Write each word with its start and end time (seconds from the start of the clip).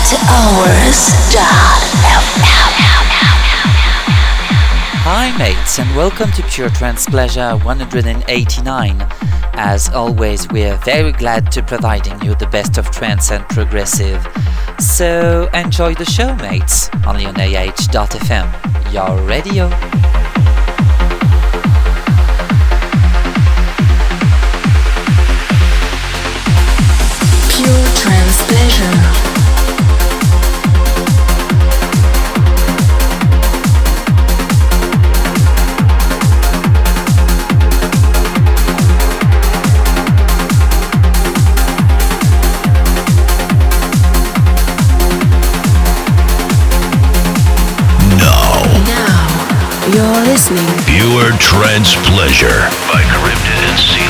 After 0.00 0.16
Hours.fm. 0.30 1.42
Hi, 5.02 5.36
mates, 5.36 5.80
and 5.80 5.96
welcome 5.96 6.30
to 6.32 6.42
Pure 6.44 6.70
Trance 6.70 7.06
Pleasure 7.06 7.56
189. 7.56 8.96
As 9.54 9.88
always, 9.88 10.48
we 10.50 10.64
are 10.66 10.76
very 10.84 11.10
glad 11.10 11.50
to 11.50 11.64
providing 11.64 12.22
you 12.22 12.36
the 12.36 12.46
best 12.46 12.78
of 12.78 12.88
trance 12.92 13.32
and 13.32 13.44
progressive. 13.48 14.24
So 14.78 15.50
enjoy 15.52 15.94
the 15.96 16.04
show, 16.04 16.32
mates, 16.36 16.88
only 17.04 17.26
on 17.26 17.34
AH.fm, 17.34 18.92
your 18.92 19.20
radio. 19.26 19.68
Pure 27.50 27.86
trance 27.96 28.46
pleasure. 28.46 29.27
You're 49.94 50.04
listening. 50.26 50.66
Pure 50.84 51.32
Trance 51.38 51.94
Pleasure 52.04 52.68
by 52.92 53.00
Charybdis 53.08 53.62
and 53.64 53.78
Sela. 53.78 54.07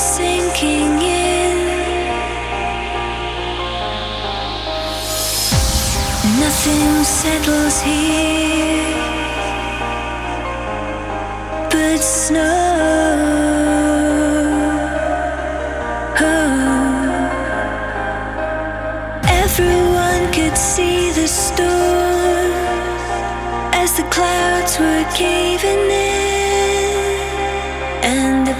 sinking 0.00 1.02
in. 1.02 1.56
Nothing 6.40 7.04
settles 7.04 7.80
here 7.82 8.80
but 11.70 11.98
snow. 11.98 12.40
Oh. 16.18 16.50
Everyone 19.44 20.32
could 20.32 20.56
see 20.56 21.10
the 21.12 21.28
storm 21.28 22.52
as 23.74 23.96
the 23.98 24.04
clouds 24.04 24.78
were 24.80 25.04
caving 25.14 25.90
in 25.90 25.99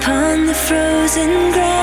upon 0.01 0.47
the 0.47 0.55
frozen 0.55 1.53
ground. 1.53 1.80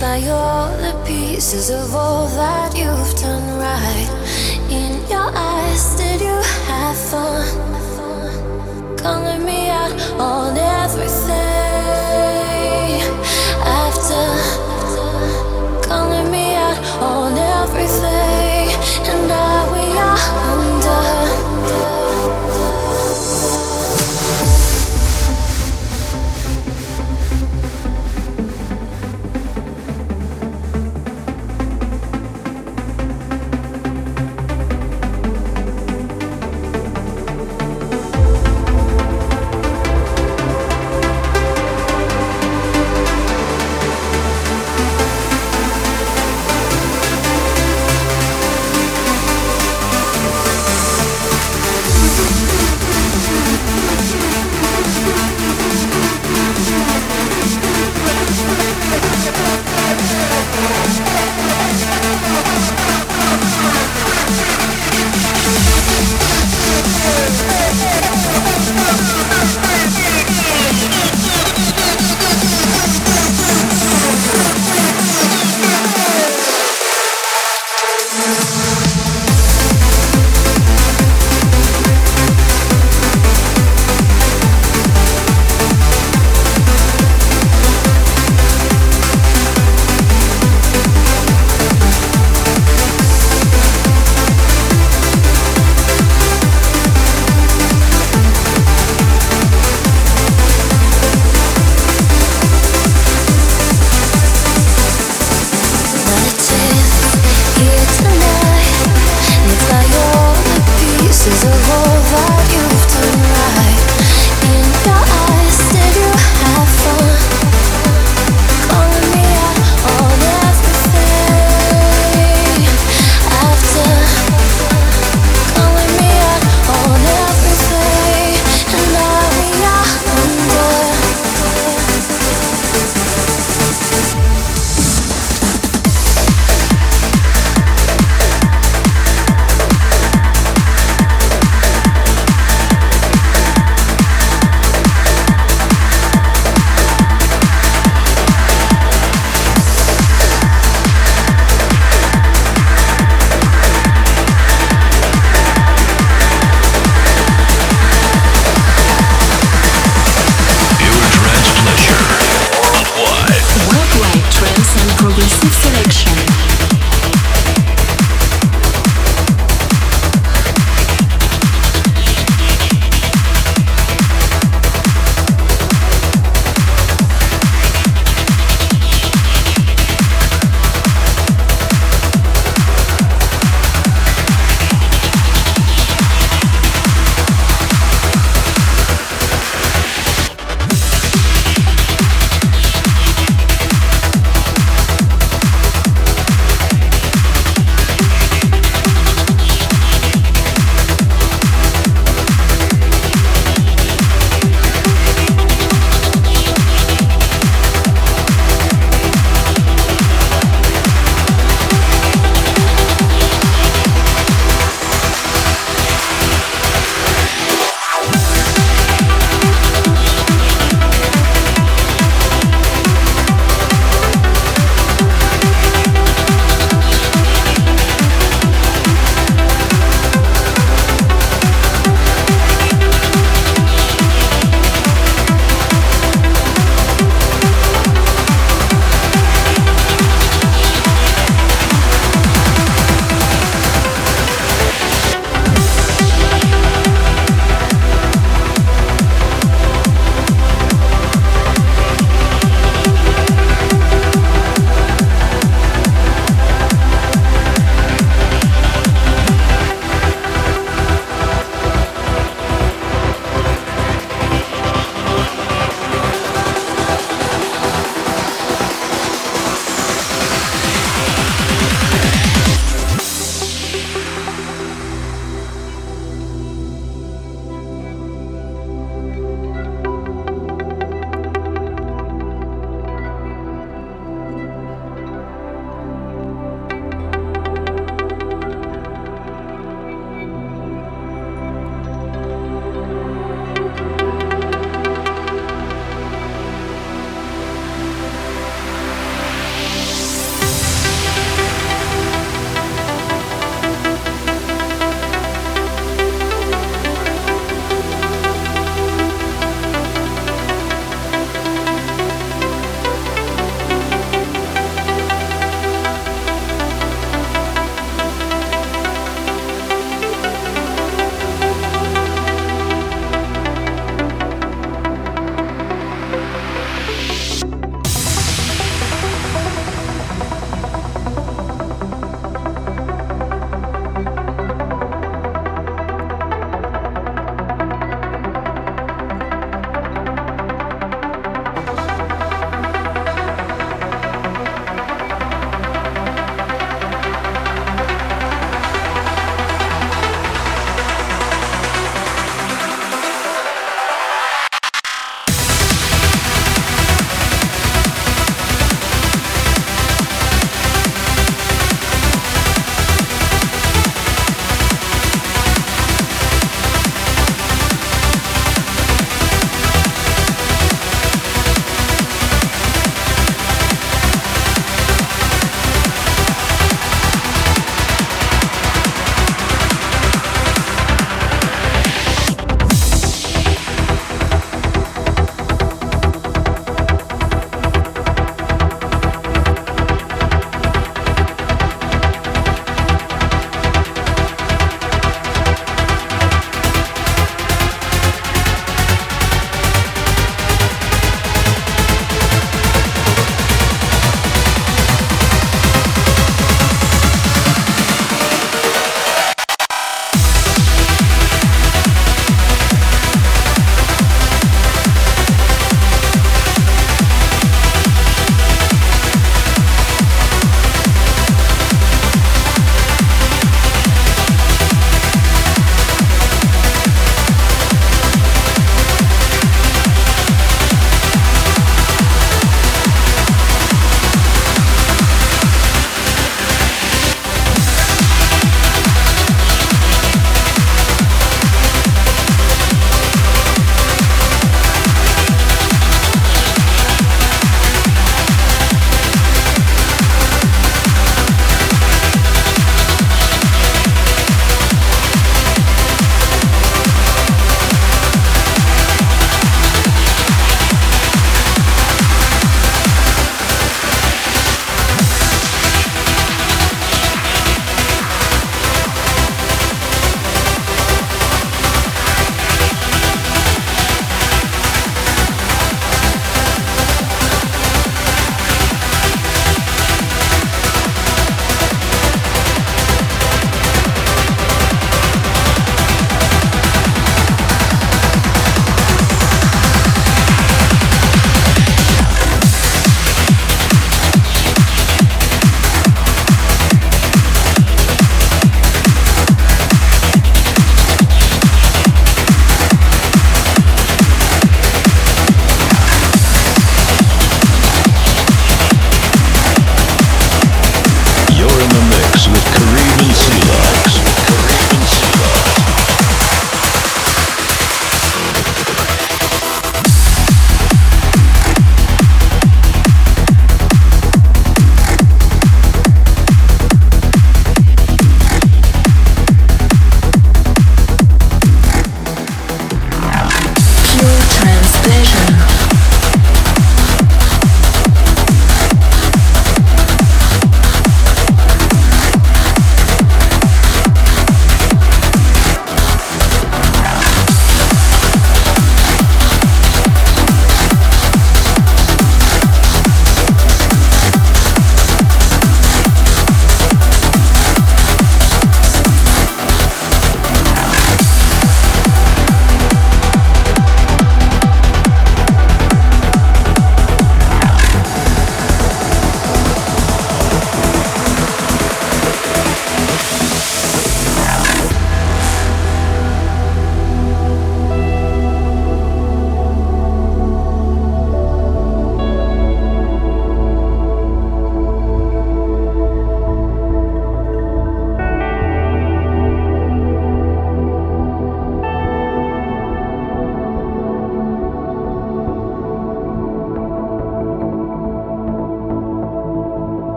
By 0.00 0.26
all 0.28 0.70
the 0.78 0.98
pieces 1.06 1.68
of 1.68 1.94
all 1.94 2.26
that 2.28 2.74
you've 2.74 3.14
done 3.20 3.58
right. 3.58 4.08
In 4.70 5.06
your 5.10 5.30
eyes, 5.36 5.94
did 5.96 6.22
you 6.22 6.40
have 6.68 6.96
fun? 6.96 7.69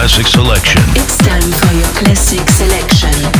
Classic 0.00 0.26
selection. 0.26 0.80
It's 0.96 1.18
time 1.18 1.52
for 1.60 1.74
your 1.74 1.92
classic 1.92 2.48
selection. 2.48 3.39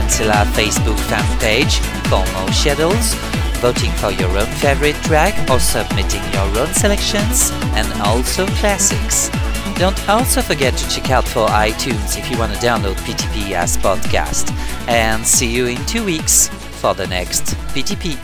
Peninsula 0.08 0.46
Facebook 0.54 0.98
fan 1.00 1.38
page 1.38 1.80
for 2.08 2.24
more 2.32 2.50
schedules, 2.50 3.12
voting 3.60 3.92
for 3.92 4.10
your 4.10 4.30
own 4.38 4.46
favorite 4.56 4.96
track 5.04 5.34
or 5.50 5.60
submitting 5.60 6.22
your 6.32 6.48
own 6.58 6.72
selections, 6.72 7.50
and 7.76 7.92
also 8.00 8.46
classics. 8.56 9.28
Don't 9.76 10.08
also 10.08 10.40
forget 10.40 10.74
to 10.78 10.88
check 10.88 11.10
out 11.10 11.28
for 11.28 11.46
iTunes 11.48 12.18
if 12.18 12.30
you 12.30 12.38
want 12.38 12.54
to 12.54 12.58
download 12.58 12.94
PTP 13.04 13.52
as 13.52 13.76
podcast. 13.76 14.50
And 14.88 15.26
see 15.26 15.54
you 15.54 15.66
in 15.66 15.76
two 15.84 16.06
weeks 16.06 16.48
for 16.80 16.94
the 16.94 17.06
next 17.06 17.44
PTP. 17.74 18.16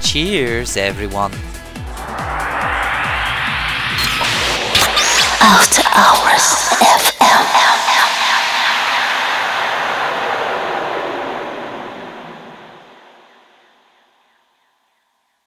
Cheers, 0.00 0.78
everyone. 0.78 1.32
After 5.42 5.82
Hours 5.94 7.15